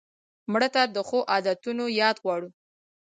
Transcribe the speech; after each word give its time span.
مړه 0.51 0.69
ته 0.75 0.81
د 0.95 0.97
ښو 1.07 1.19
عادتونو 1.33 1.85
یاد 2.01 2.15
غواړو 2.23 2.49